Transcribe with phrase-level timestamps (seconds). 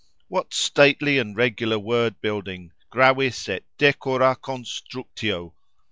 [0.29, 5.53] What stately and regular word building—gravis et decora constructio!